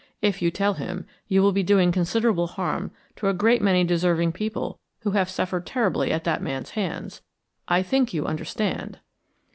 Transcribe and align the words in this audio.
If 0.19 0.41
you 0.41 0.49
tell 0.49 0.73
him, 0.73 1.05
you 1.27 1.43
will 1.43 1.51
be 1.51 1.61
doing 1.61 1.91
considerable 1.91 2.47
harm 2.47 2.89
to 3.17 3.27
a 3.27 3.35
great 3.35 3.61
many 3.61 3.83
deserving 3.83 4.31
people 4.31 4.79
who 5.01 5.11
have 5.11 5.29
suffered 5.29 5.67
terribly 5.67 6.11
at 6.11 6.23
that 6.23 6.41
man's 6.41 6.71
hands. 6.71 7.21
I 7.67 7.83
think 7.83 8.11
you 8.11 8.25
understand." 8.25 8.97